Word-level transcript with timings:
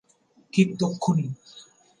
ঠিক 0.53 0.67
তক্ষুণি। 0.79 1.27